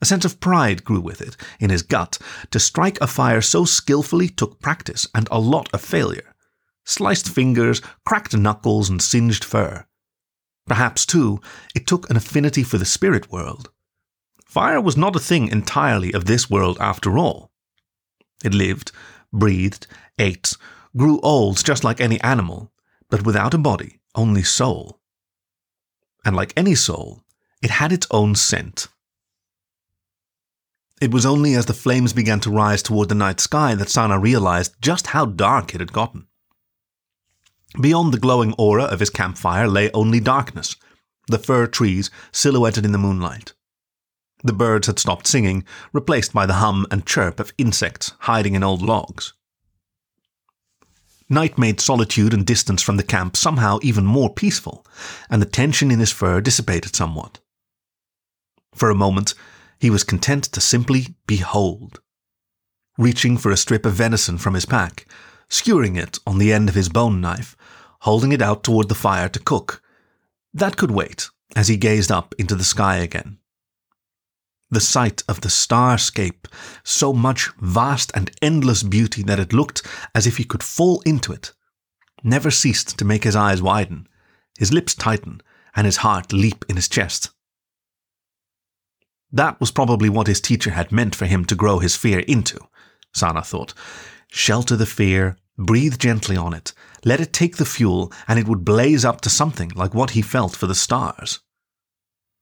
A 0.00 0.06
sense 0.06 0.24
of 0.24 0.38
pride 0.38 0.84
grew 0.84 1.00
with 1.00 1.20
it, 1.20 1.36
in 1.58 1.70
his 1.70 1.82
gut. 1.82 2.16
To 2.52 2.60
strike 2.60 3.00
a 3.00 3.08
fire 3.08 3.40
so 3.40 3.64
skillfully 3.64 4.28
took 4.28 4.60
practice 4.60 5.08
and 5.16 5.26
a 5.32 5.40
lot 5.40 5.68
of 5.74 5.80
failure. 5.80 6.32
Sliced 6.84 7.28
fingers, 7.28 7.82
cracked 8.04 8.36
knuckles, 8.36 8.88
and 8.88 9.02
singed 9.02 9.42
fur. 9.42 9.84
Perhaps, 10.64 11.06
too, 11.06 11.40
it 11.74 11.88
took 11.88 12.08
an 12.08 12.16
affinity 12.16 12.62
for 12.62 12.78
the 12.78 12.84
spirit 12.84 13.32
world. 13.32 13.70
Fire 14.56 14.80
was 14.80 14.96
not 14.96 15.14
a 15.14 15.20
thing 15.20 15.48
entirely 15.48 16.14
of 16.14 16.24
this 16.24 16.48
world 16.48 16.78
after 16.80 17.18
all. 17.18 17.50
It 18.42 18.54
lived, 18.54 18.90
breathed, 19.30 19.86
ate, 20.18 20.54
grew 20.96 21.20
old 21.20 21.62
just 21.62 21.84
like 21.84 22.00
any 22.00 22.18
animal, 22.22 22.72
but 23.10 23.26
without 23.26 23.52
a 23.52 23.58
body, 23.58 24.00
only 24.14 24.42
soul. 24.42 24.98
And 26.24 26.34
like 26.34 26.54
any 26.56 26.74
soul, 26.74 27.22
it 27.60 27.68
had 27.68 27.92
its 27.92 28.06
own 28.10 28.34
scent. 28.34 28.88
It 31.02 31.12
was 31.12 31.26
only 31.26 31.52
as 31.52 31.66
the 31.66 31.74
flames 31.74 32.14
began 32.14 32.40
to 32.40 32.50
rise 32.50 32.82
toward 32.82 33.10
the 33.10 33.14
night 33.14 33.40
sky 33.40 33.74
that 33.74 33.90
Sana 33.90 34.18
realized 34.18 34.76
just 34.80 35.08
how 35.08 35.26
dark 35.26 35.74
it 35.74 35.82
had 35.82 35.92
gotten. 35.92 36.28
Beyond 37.78 38.10
the 38.10 38.18
glowing 38.18 38.54
aura 38.54 38.84
of 38.84 39.00
his 39.00 39.10
campfire 39.10 39.68
lay 39.68 39.90
only 39.92 40.18
darkness, 40.18 40.76
the 41.28 41.38
fir 41.38 41.66
trees 41.66 42.10
silhouetted 42.32 42.86
in 42.86 42.92
the 42.92 43.04
moonlight. 43.06 43.52
The 44.44 44.52
birds 44.52 44.86
had 44.86 44.98
stopped 44.98 45.26
singing, 45.26 45.64
replaced 45.92 46.32
by 46.32 46.46
the 46.46 46.54
hum 46.54 46.86
and 46.90 47.06
chirp 47.06 47.40
of 47.40 47.52
insects 47.58 48.12
hiding 48.20 48.54
in 48.54 48.62
old 48.62 48.82
logs. 48.82 49.32
Night 51.28 51.58
made 51.58 51.80
solitude 51.80 52.32
and 52.32 52.46
distance 52.46 52.82
from 52.82 52.96
the 52.96 53.02
camp 53.02 53.36
somehow 53.36 53.78
even 53.82 54.06
more 54.06 54.32
peaceful, 54.32 54.86
and 55.28 55.42
the 55.42 55.46
tension 55.46 55.90
in 55.90 55.98
his 55.98 56.12
fur 56.12 56.40
dissipated 56.40 56.94
somewhat. 56.94 57.40
For 58.74 58.90
a 58.90 58.94
moment, 58.94 59.34
he 59.80 59.90
was 59.90 60.04
content 60.04 60.44
to 60.44 60.60
simply 60.60 61.16
behold. 61.26 62.00
Reaching 62.96 63.36
for 63.36 63.50
a 63.50 63.56
strip 63.56 63.84
of 63.84 63.94
venison 63.94 64.38
from 64.38 64.54
his 64.54 64.66
pack, 64.66 65.06
skewering 65.48 65.96
it 65.96 66.18
on 66.26 66.38
the 66.38 66.52
end 66.52 66.68
of 66.68 66.74
his 66.74 66.88
bone 66.88 67.20
knife, 67.20 67.56
holding 68.00 68.32
it 68.32 68.42
out 68.42 68.62
toward 68.62 68.88
the 68.88 68.94
fire 68.94 69.28
to 69.28 69.40
cook. 69.40 69.82
That 70.54 70.76
could 70.76 70.90
wait 70.90 71.28
as 71.56 71.68
he 71.68 71.76
gazed 71.76 72.12
up 72.12 72.34
into 72.38 72.54
the 72.54 72.64
sky 72.64 72.98
again. 72.98 73.38
The 74.70 74.80
sight 74.80 75.22
of 75.28 75.42
the 75.42 75.48
starscape, 75.48 76.48
so 76.82 77.12
much 77.12 77.50
vast 77.60 78.10
and 78.14 78.30
endless 78.42 78.82
beauty 78.82 79.22
that 79.22 79.38
it 79.38 79.52
looked 79.52 79.82
as 80.14 80.26
if 80.26 80.38
he 80.38 80.44
could 80.44 80.62
fall 80.62 81.02
into 81.02 81.32
it, 81.32 81.52
never 82.24 82.50
ceased 82.50 82.98
to 82.98 83.04
make 83.04 83.24
his 83.24 83.36
eyes 83.36 83.62
widen, 83.62 84.08
his 84.58 84.72
lips 84.72 84.94
tighten, 84.94 85.40
and 85.76 85.84
his 85.84 85.98
heart 85.98 86.32
leap 86.32 86.64
in 86.68 86.76
his 86.76 86.88
chest. 86.88 87.30
That 89.30 89.60
was 89.60 89.70
probably 89.70 90.08
what 90.08 90.26
his 90.26 90.40
teacher 90.40 90.70
had 90.70 90.90
meant 90.90 91.14
for 91.14 91.26
him 91.26 91.44
to 91.44 91.54
grow 91.54 91.78
his 91.78 91.94
fear 91.94 92.20
into, 92.20 92.58
Sana 93.14 93.42
thought. 93.42 93.74
Shelter 94.28 94.76
the 94.76 94.86
fear, 94.86 95.36
breathe 95.56 95.98
gently 95.98 96.36
on 96.36 96.52
it, 96.52 96.72
let 97.04 97.20
it 97.20 97.32
take 97.32 97.56
the 97.56 97.64
fuel, 97.64 98.12
and 98.26 98.38
it 98.38 98.48
would 98.48 98.64
blaze 98.64 99.04
up 99.04 99.20
to 99.22 99.30
something 99.30 99.70
like 99.76 99.94
what 99.94 100.10
he 100.10 100.22
felt 100.22 100.56
for 100.56 100.66
the 100.66 100.74
stars. 100.74 101.40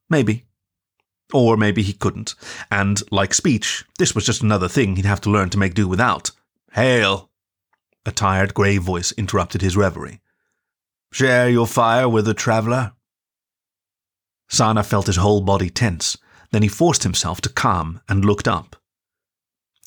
Maybe. 0.09 0.47
Or 1.33 1.57
maybe 1.57 1.83
he 1.83 1.93
couldn't, 1.93 2.35
and, 2.71 3.03
like 3.11 3.35
speech, 3.35 3.85
this 3.99 4.15
was 4.15 4.27
just 4.27 4.43
another 4.43 4.69
thing 4.69 4.97
he'd 4.97 5.05
have 5.05 5.21
to 5.23 5.31
learn 5.31 5.51
to 5.51 5.59
make 5.59 5.75
do 5.75 5.89
without. 5.89 6.31
Hail! 6.73 7.31
A 8.07 8.13
tired, 8.13 8.53
grey 8.53 8.77
voice 8.77 9.13
interrupted 9.13 9.63
his 9.63 9.77
reverie. 9.77 10.21
Share 11.13 11.49
your 11.49 11.67
fire 11.67 12.09
with 12.09 12.27
the 12.27 12.35
traveller? 12.35 12.93
Sana 14.49 14.83
felt 14.83 15.07
his 15.07 15.17
whole 15.17 15.41
body 15.41 15.71
tense. 15.71 16.19
Then 16.51 16.63
he 16.63 16.69
forced 16.69 17.03
himself 17.03 17.41
to 17.41 17.49
calm 17.49 18.01
and 18.09 18.25
looked 18.25 18.47
up. 18.47 18.77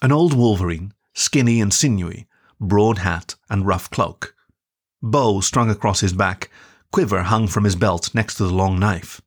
An 0.02 0.12
old 0.12 0.34
wolverine, 0.34 0.94
skinny 1.14 1.62
and 1.62 1.74
sinewy, 1.74 2.28
broad 2.60 3.00
hat 3.00 3.36
and 3.50 3.66
rough 3.66 3.90
cloak. 3.90 4.36
Bow 5.02 5.42
strung 5.42 5.70
across 5.70 6.02
his 6.02 6.14
back, 6.14 6.50
quiver 6.92 7.24
hung 7.24 7.48
from 7.48 7.64
his 7.64 7.76
belt 7.76 8.14
next 8.14 8.36
to 8.36 8.44
the 8.44 8.54
long 8.54 8.80
knife. 8.80 9.22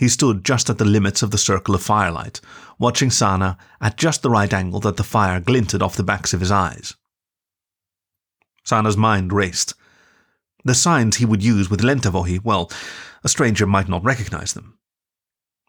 He 0.00 0.08
stood 0.08 0.46
just 0.46 0.70
at 0.70 0.78
the 0.78 0.86
limits 0.86 1.20
of 1.22 1.30
the 1.30 1.36
circle 1.36 1.74
of 1.74 1.82
firelight, 1.82 2.40
watching 2.78 3.10
Sana 3.10 3.58
at 3.82 3.98
just 3.98 4.22
the 4.22 4.30
right 4.30 4.50
angle 4.50 4.80
that 4.80 4.96
the 4.96 5.04
fire 5.04 5.40
glinted 5.40 5.82
off 5.82 5.94
the 5.94 6.02
backs 6.02 6.32
of 6.32 6.40
his 6.40 6.50
eyes. 6.50 6.94
Sana's 8.64 8.96
mind 8.96 9.30
raced. 9.30 9.74
The 10.64 10.74
signs 10.74 11.18
he 11.18 11.26
would 11.26 11.44
use 11.44 11.68
with 11.68 11.82
Lentavohi, 11.82 12.42
well, 12.42 12.72
a 13.22 13.28
stranger 13.28 13.66
might 13.66 13.90
not 13.90 14.02
recognize 14.02 14.54
them. 14.54 14.78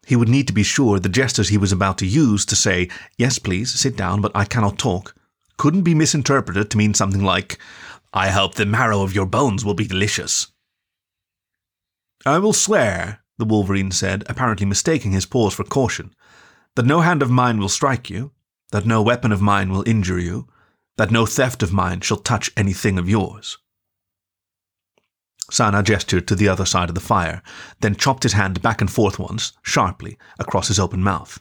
He 0.06 0.16
would 0.16 0.30
need 0.30 0.46
to 0.46 0.54
be 0.54 0.62
sure 0.62 0.98
the 0.98 1.10
gestures 1.10 1.50
he 1.50 1.58
was 1.58 1.70
about 1.70 1.98
to 1.98 2.06
use 2.06 2.46
to 2.46 2.56
say, 2.56 2.88
Yes, 3.18 3.38
please, 3.38 3.78
sit 3.78 3.98
down, 3.98 4.22
but 4.22 4.32
I 4.34 4.46
cannot 4.46 4.78
talk, 4.78 5.14
couldn't 5.58 5.82
be 5.82 5.94
misinterpreted 5.94 6.70
to 6.70 6.78
mean 6.78 6.94
something 6.94 7.22
like, 7.22 7.58
I 8.14 8.30
hope 8.30 8.54
the 8.54 8.64
marrow 8.64 9.02
of 9.02 9.14
your 9.14 9.26
bones 9.26 9.62
will 9.62 9.74
be 9.74 9.86
delicious. 9.86 10.46
I 12.24 12.38
will 12.38 12.54
swear, 12.54 13.21
the 13.38 13.44
Wolverine 13.44 13.90
said, 13.90 14.24
apparently 14.28 14.66
mistaking 14.66 15.12
his 15.12 15.26
pause 15.26 15.54
for 15.54 15.64
caution, 15.64 16.14
that 16.76 16.86
no 16.86 17.00
hand 17.00 17.22
of 17.22 17.30
mine 17.30 17.58
will 17.58 17.68
strike 17.68 18.08
you, 18.08 18.32
that 18.70 18.86
no 18.86 19.02
weapon 19.02 19.32
of 19.32 19.42
mine 19.42 19.70
will 19.70 19.86
injure 19.86 20.18
you, 20.18 20.48
that 20.96 21.10
no 21.10 21.26
theft 21.26 21.62
of 21.62 21.72
mine 21.72 22.00
shall 22.00 22.18
touch 22.18 22.50
anything 22.56 22.98
of 22.98 23.08
yours. 23.08 23.58
Sana 25.50 25.82
gestured 25.82 26.26
to 26.28 26.34
the 26.34 26.48
other 26.48 26.64
side 26.64 26.88
of 26.88 26.94
the 26.94 27.00
fire, 27.00 27.42
then 27.80 27.96
chopped 27.96 28.22
his 28.22 28.32
hand 28.32 28.62
back 28.62 28.80
and 28.80 28.90
forth 28.90 29.18
once, 29.18 29.52
sharply, 29.62 30.16
across 30.38 30.68
his 30.68 30.78
open 30.78 31.02
mouth. 31.02 31.40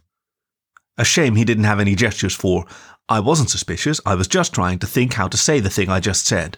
A 0.98 1.05
shame 1.05 1.36
he 1.36 1.45
didn't 1.45 1.63
have 1.63 1.79
any 1.79 1.95
gestures 1.95 2.36
for, 2.36 2.65
I 3.07 3.19
wasn't 3.19 3.50
suspicious, 3.50 4.01
I 4.05 4.15
was 4.15 4.27
just 4.27 4.53
trying 4.53 4.79
to 4.79 4.88
think 4.88 5.13
how 5.13 5.27
to 5.27 5.38
say 5.38 5.60
the 5.60 5.69
thing 5.69 5.89
I 5.89 6.00
just 6.00 6.25
said. 6.25 6.57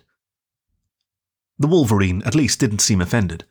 The 1.59 1.67
Wolverine 1.67 2.23
at 2.25 2.35
least 2.35 2.59
didn't 2.59 2.79
seem 2.79 3.01
offended. 3.01 3.45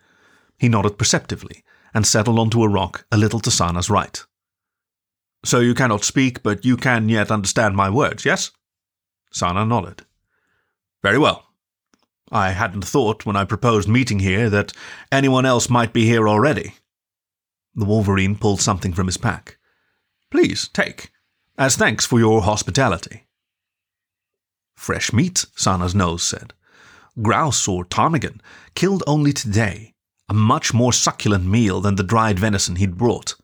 He 0.59 0.69
nodded 0.69 0.99
perceptively, 0.99 1.65
and 1.95 2.07
settled 2.07 2.39
onto 2.39 2.63
a 2.63 2.69
rock 2.69 3.07
a 3.13 3.17
little 3.17 3.41
to 3.41 3.51
Sana's 3.51 3.91
right. 3.91 4.25
So 5.45 5.61
you 5.61 5.75
cannot 5.75 6.05
speak, 6.05 6.43
but 6.43 6.65
you 6.65 6.77
can 6.77 7.09
yet 7.09 7.31
understand 7.31 7.77
my 7.77 7.91
words, 7.91 8.25
yes? 8.25 8.53
Sana 9.33 9.65
nodded. 9.65 10.03
Very 11.03 11.19
well. 11.19 11.49
I 12.31 12.51
hadn't 12.51 12.85
thought 12.85 13.27
when 13.27 13.37
I 13.37 13.45
proposed 13.45 13.89
meeting 13.89 14.21
here 14.21 14.49
that 14.49 14.73
anyone 15.11 15.45
else 15.45 15.69
might 15.69 15.93
be 15.93 16.07
here 16.07 16.29
already. 16.29 16.75
The 17.75 17.85
Wolverine 17.85 18.37
pulled 18.37 18.61
something 18.61 18.93
from 18.93 19.07
his 19.07 19.17
pack. 19.17 19.59
Please, 20.31 20.69
take, 20.69 21.11
as 21.59 21.77
thanks 21.77 22.07
for 22.07 22.19
your 22.19 22.43
hospitality. 22.43 23.27
Fresh 24.77 25.13
meat, 25.13 25.47
Sana's 25.57 25.95
nose 25.95 26.23
said. 26.23 26.55
Grouse 27.21 27.69
or 27.69 27.85
ptarmigan, 27.85 28.41
killed 28.75 29.03
only 29.07 29.33
today, 29.33 29.92
a 30.29 30.35
much 30.35 30.73
more 30.73 30.93
succulent 30.93 31.45
meal 31.45 31.81
than 31.81 31.97
the 31.97 32.03
dried 32.03 32.39
venison 32.39 32.77
he'd 32.77 32.97
brought. 32.97 33.35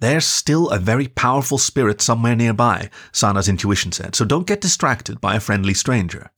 There's 0.00 0.26
still 0.26 0.68
a 0.68 0.78
very 0.78 1.08
powerful 1.08 1.58
spirit 1.58 2.00
somewhere 2.00 2.36
nearby, 2.36 2.90
Sana's 3.12 3.48
intuition 3.48 3.90
said, 3.90 4.14
so 4.14 4.24
don't 4.24 4.46
get 4.46 4.60
distracted 4.60 5.20
by 5.20 5.34
a 5.34 5.40
friendly 5.40 5.74
stranger. 5.74 6.30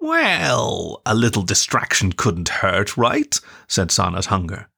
Well, 0.00 1.00
a 1.06 1.14
little 1.14 1.42
distraction 1.42 2.12
couldn't 2.12 2.60
hurt, 2.60 2.96
right? 2.96 3.40
said 3.66 3.90
Sana's 3.90 4.26
hunger. 4.26 4.68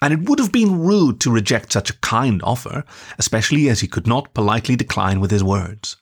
And 0.00 0.12
it 0.12 0.28
would 0.28 0.38
have 0.38 0.52
been 0.52 0.80
rude 0.80 1.20
to 1.20 1.30
reject 1.30 1.72
such 1.72 1.90
a 1.90 1.98
kind 2.00 2.40
offer, 2.44 2.84
especially 3.18 3.68
as 3.68 3.80
he 3.80 3.88
could 3.88 4.06
not 4.06 4.34
politely 4.34 4.76
decline 4.76 5.20
with 5.20 5.30
his 5.30 5.42
words. 5.42 5.96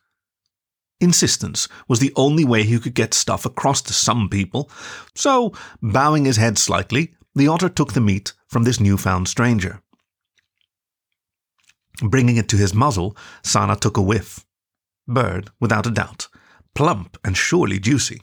Insistence 1.01 1.67
was 1.89 1.99
the 1.99 2.13
only 2.15 2.45
way 2.45 2.63
he 2.63 2.79
could 2.79 2.95
get 2.95 3.15
stuff 3.15 3.47
across 3.47 3.81
to 3.83 3.93
some 3.95 4.29
people, 4.29 4.71
so, 5.15 5.53
bowing 5.81 6.27
his 6.27 6.37
head 6.37 6.59
slightly, 6.59 7.15
the 7.35 7.49
otter 7.49 7.71
took 7.71 7.95
the 7.95 8.01
meat 8.01 8.35
from 8.49 8.65
this 8.65 8.81
newfound 8.81 9.27
stranger. 9.27 9.81
Bringing 12.03 12.37
it 12.37 12.49
to 12.49 12.57
his 12.57 12.75
muzzle, 12.75 13.17
Sana 13.43 13.77
took 13.77 13.97
a 13.97 14.03
whiff. 14.03 14.45
Bird, 15.09 15.51
without 15.59 15.87
a 15.87 15.91
doubt, 15.91 16.29
plump 16.75 17.19
and 17.25 17.37
surely 17.37 17.79
juicy. 17.79 18.21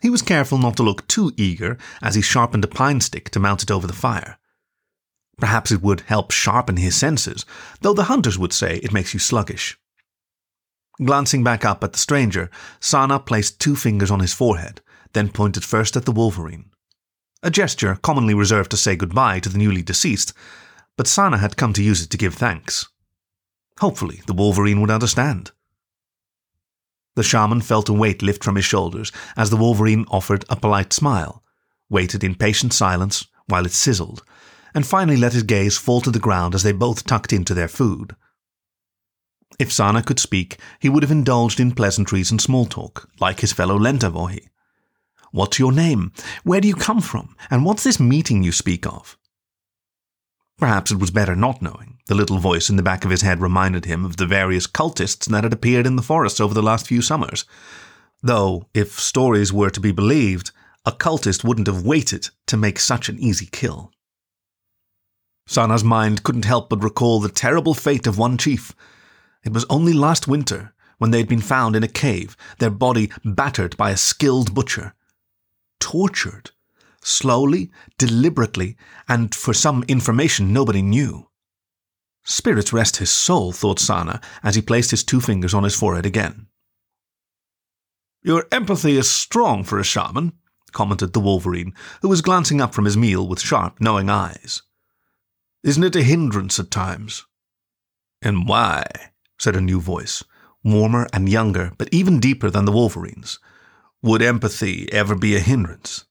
He 0.00 0.10
was 0.10 0.22
careful 0.22 0.58
not 0.58 0.76
to 0.76 0.82
look 0.82 1.06
too 1.08 1.32
eager 1.36 1.78
as 2.02 2.14
he 2.14 2.22
sharpened 2.22 2.64
a 2.64 2.68
pine 2.68 3.00
stick 3.00 3.30
to 3.30 3.40
mount 3.40 3.62
it 3.62 3.70
over 3.70 3.86
the 3.86 3.92
fire. 3.92 4.38
Perhaps 5.38 5.72
it 5.72 5.82
would 5.82 6.02
help 6.02 6.30
sharpen 6.30 6.76
his 6.76 6.96
senses, 6.96 7.44
though 7.80 7.94
the 7.94 8.04
hunters 8.04 8.38
would 8.38 8.52
say 8.52 8.76
it 8.76 8.92
makes 8.92 9.14
you 9.14 9.20
sluggish. 9.20 9.78
Glancing 11.02 11.42
back 11.42 11.64
up 11.64 11.82
at 11.82 11.92
the 11.92 11.98
stranger, 11.98 12.50
Sana 12.80 13.18
placed 13.18 13.60
two 13.60 13.74
fingers 13.74 14.10
on 14.10 14.20
his 14.20 14.32
forehead, 14.32 14.80
then 15.12 15.28
pointed 15.28 15.64
first 15.64 15.96
at 15.96 16.04
the 16.04 16.12
wolverine. 16.12 16.70
A 17.42 17.50
gesture 17.50 17.96
commonly 17.96 18.32
reserved 18.32 18.70
to 18.70 18.76
say 18.76 18.96
goodbye 18.96 19.40
to 19.40 19.48
the 19.48 19.58
newly 19.58 19.82
deceased, 19.82 20.32
but 20.96 21.06
Sana 21.06 21.38
had 21.38 21.56
come 21.56 21.72
to 21.72 21.82
use 21.82 22.02
it 22.02 22.10
to 22.10 22.16
give 22.16 22.34
thanks. 22.34 22.88
Hopefully, 23.80 24.22
the 24.26 24.32
wolverine 24.32 24.80
would 24.80 24.90
understand. 24.90 25.50
The 27.16 27.22
shaman 27.22 27.60
felt 27.60 27.88
a 27.88 27.92
weight 27.92 28.22
lift 28.22 28.42
from 28.42 28.56
his 28.56 28.64
shoulders 28.64 29.12
as 29.36 29.50
the 29.50 29.56
wolverine 29.56 30.04
offered 30.10 30.44
a 30.48 30.56
polite 30.56 30.92
smile, 30.92 31.42
waited 31.88 32.24
in 32.24 32.34
patient 32.34 32.72
silence 32.72 33.26
while 33.46 33.66
it 33.66 33.72
sizzled, 33.72 34.22
and 34.74 34.86
finally 34.86 35.16
let 35.16 35.32
his 35.32 35.42
gaze 35.42 35.76
fall 35.76 36.00
to 36.00 36.10
the 36.10 36.18
ground 36.18 36.54
as 36.54 36.62
they 36.62 36.72
both 36.72 37.04
tucked 37.04 37.32
into 37.32 37.54
their 37.54 37.68
food. 37.68 38.16
If 39.58 39.72
Sana 39.72 40.02
could 40.02 40.18
speak, 40.18 40.58
he 40.80 40.88
would 40.88 41.02
have 41.02 41.12
indulged 41.12 41.60
in 41.60 41.72
pleasantries 41.72 42.30
and 42.30 42.40
small 42.40 42.66
talk, 42.66 43.08
like 43.20 43.40
his 43.40 43.52
fellow 43.52 43.78
Lentavohi. 43.78 44.48
What's 45.30 45.58
your 45.58 45.72
name? 45.72 46.12
Where 46.42 46.60
do 46.60 46.68
you 46.68 46.74
come 46.74 47.00
from? 47.00 47.36
And 47.50 47.64
what's 47.64 47.84
this 47.84 47.98
meeting 48.00 48.42
you 48.42 48.52
speak 48.52 48.86
of? 48.86 49.16
Perhaps 50.58 50.92
it 50.92 51.00
was 51.00 51.10
better 51.10 51.34
not 51.34 51.62
knowing. 51.62 51.98
The 52.06 52.14
little 52.14 52.38
voice 52.38 52.70
in 52.70 52.76
the 52.76 52.82
back 52.82 53.04
of 53.04 53.10
his 53.10 53.22
head 53.22 53.40
reminded 53.40 53.84
him 53.84 54.04
of 54.04 54.16
the 54.16 54.26
various 54.26 54.66
cultists 54.66 55.26
that 55.26 55.42
had 55.42 55.52
appeared 55.52 55.86
in 55.86 55.96
the 55.96 56.02
forests 56.02 56.40
over 56.40 56.54
the 56.54 56.62
last 56.62 56.86
few 56.86 57.02
summers. 57.02 57.44
Though, 58.22 58.68
if 58.74 58.98
stories 59.00 59.52
were 59.52 59.70
to 59.70 59.80
be 59.80 59.92
believed, 59.92 60.52
a 60.84 60.92
cultist 60.92 61.44
wouldn't 61.44 61.66
have 61.66 61.84
waited 61.84 62.28
to 62.46 62.56
make 62.56 62.78
such 62.78 63.08
an 63.08 63.18
easy 63.18 63.46
kill. 63.46 63.90
Sana's 65.46 65.84
mind 65.84 66.22
couldn't 66.22 66.44
help 66.44 66.68
but 66.68 66.82
recall 66.82 67.20
the 67.20 67.28
terrible 67.28 67.74
fate 67.74 68.06
of 68.06 68.18
one 68.18 68.38
chief. 68.38 68.72
It 69.44 69.52
was 69.52 69.66
only 69.68 69.92
last 69.92 70.26
winter 70.26 70.74
when 70.98 71.10
they 71.10 71.18
had 71.18 71.28
been 71.28 71.40
found 71.40 71.76
in 71.76 71.82
a 71.82 71.88
cave, 71.88 72.36
their 72.58 72.70
body 72.70 73.10
battered 73.24 73.76
by 73.76 73.90
a 73.90 73.96
skilled 73.96 74.54
butcher. 74.54 74.94
Tortured, 75.80 76.50
slowly, 77.02 77.70
deliberately, 77.98 78.76
and 79.08 79.34
for 79.34 79.52
some 79.52 79.84
information 79.86 80.52
nobody 80.52 80.82
knew. 80.82 81.28
Spirits 82.24 82.72
rest 82.72 82.96
his 82.96 83.10
soul, 83.10 83.52
thought 83.52 83.78
Sana 83.78 84.20
as 84.42 84.54
he 84.54 84.62
placed 84.62 84.90
his 84.90 85.04
two 85.04 85.20
fingers 85.20 85.52
on 85.52 85.64
his 85.64 85.74
forehead 85.74 86.06
again. 86.06 86.46
Your 88.22 88.46
empathy 88.50 88.96
is 88.96 89.10
strong 89.10 89.64
for 89.64 89.78
a 89.78 89.84
shaman, 89.84 90.32
commented 90.72 91.12
the 91.12 91.20
Wolverine, 91.20 91.74
who 92.00 92.08
was 92.08 92.22
glancing 92.22 92.62
up 92.62 92.74
from 92.74 92.86
his 92.86 92.96
meal 92.96 93.28
with 93.28 93.40
sharp, 93.40 93.78
knowing 93.80 94.08
eyes. 94.08 94.62
Isn't 95.62 95.84
it 95.84 95.96
a 95.96 96.02
hindrance 96.02 96.58
at 96.58 96.70
times? 96.70 97.26
And 98.22 98.48
why? 98.48 99.12
Said 99.38 99.56
a 99.56 99.60
new 99.60 99.80
voice, 99.80 100.22
warmer 100.62 101.06
and 101.12 101.28
younger, 101.28 101.72
but 101.78 101.88
even 101.92 102.20
deeper 102.20 102.50
than 102.50 102.64
the 102.64 102.72
Wolverine's. 102.72 103.38
Would 104.02 104.22
empathy 104.22 104.90
ever 104.92 105.14
be 105.14 105.36
a 105.36 105.40
hindrance? 105.40 106.04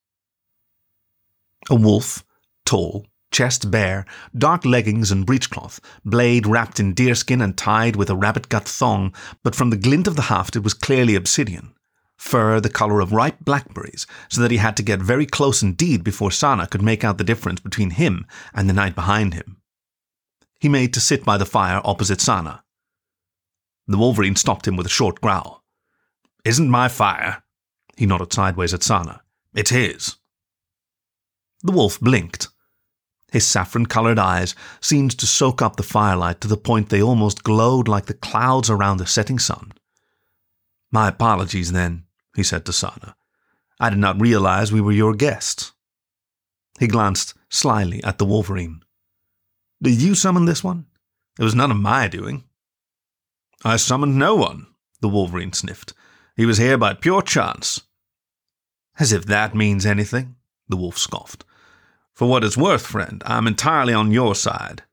A 1.70 1.76
wolf, 1.76 2.24
tall, 2.66 3.06
chest 3.32 3.72
bare, 3.72 4.06
dark 4.38 4.66
leggings 4.66 5.12
and 5.12 5.26
breechcloth, 5.26 5.80
blade 6.06 6.46
wrapped 6.46 6.80
in 6.80 6.94
deerskin 6.94 7.42
and 7.42 7.58
tied 7.58 7.96
with 7.96 8.10
a 8.10 8.16
rabbit 8.16 8.50
gut 8.50 8.68
thong, 8.68 9.14
but 9.44 9.56
from 9.56 9.70
the 9.70 9.78
glint 9.78 10.08
of 10.08 10.16
the 10.16 10.24
haft 10.24 10.56
it 10.56 10.64
was 10.64 10.74
clearly 10.74 11.16
obsidian. 11.16 11.74
Fur 12.18 12.60
the 12.60 12.70
colour 12.70 13.02
of 13.02 13.12
ripe 13.12 13.40
blackberries, 13.42 14.08
so 14.30 14.40
that 14.42 14.52
he 14.52 14.58
had 14.58 14.78
to 14.78 14.84
get 14.84 15.02
very 15.02 15.26
close 15.26 15.62
indeed 15.62 16.04
before 16.04 16.32
Sana 16.32 16.68
could 16.68 16.82
make 16.82 17.04
out 17.04 17.18
the 17.18 17.24
difference 17.24 17.60
between 17.60 17.90
him 17.90 18.26
and 18.54 18.70
the 18.70 18.74
night 18.74 18.96
behind 18.96 19.34
him. 19.34 19.58
He 20.60 20.70
made 20.70 20.94
to 20.94 21.02
sit 21.02 21.26
by 21.26 21.38
the 21.38 21.46
fire 21.46 21.82
opposite 21.84 22.22
Sana. 22.22 22.63
The 23.88 23.98
Wolverine 23.98 24.36
stopped 24.36 24.68
him 24.68 24.76
with 24.76 24.86
a 24.86 24.90
short 24.90 25.22
growl. 25.22 25.64
Isn't 26.46 26.70
my 26.70 26.88
fire? 26.88 27.44
He 27.98 28.06
nodded 28.06 28.34
sideways 28.34 28.74
at 28.74 28.84
Sana. 28.84 29.22
It's 29.54 29.70
his. 29.70 30.16
The 31.62 31.72
wolf 31.72 32.00
blinked. 32.00 32.48
His 33.32 33.48
saffron 33.48 33.88
colored 33.88 34.20
eyes 34.20 34.56
seemed 34.80 35.18
to 35.18 35.26
soak 35.26 35.62
up 35.62 35.76
the 35.76 35.84
firelight 35.84 36.40
to 36.42 36.48
the 36.48 36.58
point 36.58 36.90
they 36.90 37.02
almost 37.02 37.44
glowed 37.44 37.88
like 37.88 38.06
the 38.06 38.14
clouds 38.14 38.70
around 38.70 38.98
the 38.98 39.08
setting 39.08 39.40
sun. 39.40 39.72
My 40.92 41.08
apologies, 41.08 41.72
then, 41.72 42.04
he 42.36 42.44
said 42.44 42.66
to 42.66 42.74
Sana. 42.74 43.16
I 43.80 43.90
did 43.90 43.98
not 43.98 44.22
realize 44.22 44.72
we 44.72 44.82
were 44.82 44.92
your 44.92 45.16
guests. 45.16 45.72
He 46.80 46.88
glanced 46.88 47.34
slyly 47.50 48.04
at 48.04 48.18
the 48.20 48.26
Wolverine. 48.26 48.82
Did 49.82 50.02
you 50.02 50.16
summon 50.16 50.46
this 50.46 50.64
one? 50.64 50.86
It 51.40 51.44
was 51.44 51.56
none 51.56 51.72
of 51.72 51.78
my 51.78 52.08
doing. 52.08 52.44
I 53.64 53.78
summoned 53.78 54.18
no 54.18 54.36
one, 54.36 54.68
the 55.02 55.10
Wolverine 55.10 55.54
sniffed. 55.54 55.94
He 56.36 56.46
was 56.46 56.58
here 56.58 56.78
by 56.78 56.94
pure 56.94 57.22
chance. 57.22 57.82
As 59.00 59.12
if 59.12 59.26
that 59.26 59.56
means 59.56 59.86
anything, 59.86 60.36
the 60.68 60.76
wolf 60.76 60.98
scoffed. 60.98 61.46
For 62.14 62.28
what 62.28 62.44
it's 62.44 62.58
worth, 62.58 62.86
friend, 62.86 63.24
I'm 63.26 63.48
entirely 63.48 63.94
on 63.94 64.12
your 64.12 64.36
side. 64.36 64.84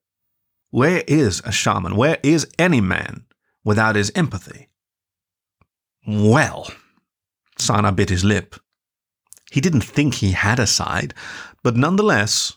Where 0.70 1.02
is 1.08 1.42
a 1.44 1.52
shaman, 1.52 1.96
where 1.96 2.18
is 2.22 2.46
any 2.58 2.80
man, 2.80 3.24
without 3.64 3.96
his 3.96 4.12
empathy? 4.14 4.68
Well, 6.06 6.70
Sana 7.58 7.92
bit 7.92 8.08
his 8.08 8.24
lip. 8.24 8.56
He 9.50 9.60
didn't 9.60 9.82
think 9.82 10.14
he 10.14 10.32
had 10.32 10.58
a 10.58 10.66
side, 10.66 11.12
but 11.62 11.76
nonetheless, 11.76 12.56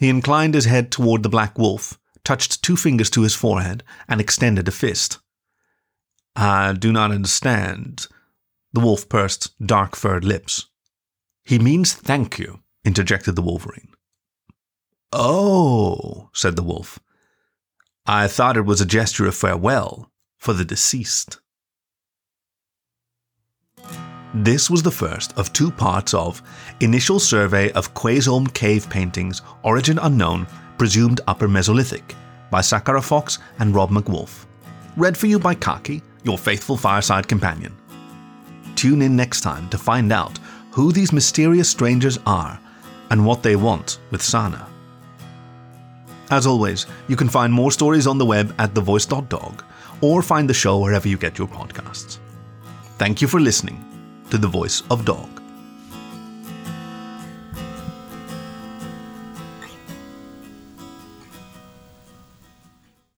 he 0.00 0.08
inclined 0.08 0.54
his 0.54 0.64
head 0.64 0.90
toward 0.90 1.22
the 1.22 1.28
black 1.28 1.56
wolf, 1.56 1.99
touched 2.24 2.62
two 2.62 2.76
fingers 2.76 3.10
to 3.10 3.22
his 3.22 3.34
forehead, 3.34 3.82
and 4.08 4.20
extended 4.20 4.68
a 4.68 4.72
fist. 4.72 5.18
I 6.36 6.72
do 6.72 6.92
not 6.92 7.10
understand. 7.10 8.06
The 8.72 8.80
wolf 8.80 9.08
pursed 9.08 9.54
dark 9.64 9.96
furred 9.96 10.24
lips. 10.24 10.66
He 11.44 11.58
means 11.58 11.92
thank 11.92 12.38
you, 12.38 12.60
interjected 12.84 13.36
the 13.36 13.42
wolverine. 13.42 13.88
Oh, 15.12 16.30
said 16.32 16.56
the 16.56 16.62
wolf. 16.62 17.00
I 18.06 18.28
thought 18.28 18.56
it 18.56 18.64
was 18.64 18.80
a 18.80 18.86
gesture 18.86 19.26
of 19.26 19.34
farewell 19.34 20.10
for 20.38 20.52
the 20.52 20.64
deceased. 20.64 21.38
This 24.32 24.70
was 24.70 24.84
the 24.84 24.92
first 24.92 25.36
of 25.36 25.52
two 25.52 25.72
parts 25.72 26.14
of 26.14 26.40
Initial 26.78 27.18
Survey 27.18 27.72
of 27.72 27.94
Quaisholm 27.94 28.54
Cave 28.54 28.88
Paintings, 28.88 29.42
Origin 29.64 29.98
Unknown, 29.98 30.46
Presumed 30.80 31.20
Upper 31.28 31.46
Mesolithic, 31.46 32.14
by 32.50 32.62
Sakara 32.62 33.04
Fox 33.04 33.38
and 33.58 33.74
Rob 33.74 33.90
MacWolf. 33.90 34.46
Read 34.96 35.14
for 35.14 35.26
you 35.26 35.38
by 35.38 35.54
Khaki, 35.54 36.00
your 36.22 36.38
faithful 36.38 36.74
fireside 36.74 37.28
companion. 37.28 37.76
Tune 38.76 39.02
in 39.02 39.14
next 39.14 39.42
time 39.42 39.68
to 39.68 39.76
find 39.76 40.10
out 40.10 40.38
who 40.70 40.90
these 40.90 41.12
mysterious 41.12 41.68
strangers 41.68 42.18
are 42.24 42.58
and 43.10 43.26
what 43.26 43.42
they 43.42 43.56
want 43.56 43.98
with 44.10 44.22
Sana. 44.22 44.66
As 46.30 46.46
always, 46.46 46.86
you 47.08 47.14
can 47.14 47.28
find 47.28 47.52
more 47.52 47.70
stories 47.70 48.06
on 48.06 48.16
the 48.16 48.24
web 48.24 48.54
at 48.58 48.72
thevoice.dog 48.72 49.62
or 50.00 50.22
find 50.22 50.48
the 50.48 50.54
show 50.54 50.78
wherever 50.78 51.06
you 51.06 51.18
get 51.18 51.36
your 51.36 51.48
podcasts. 51.48 52.16
Thank 52.96 53.20
you 53.20 53.28
for 53.28 53.38
listening 53.38 53.84
to 54.30 54.38
The 54.38 54.48
Voice 54.48 54.82
of 54.90 55.04
Dog. 55.04 55.39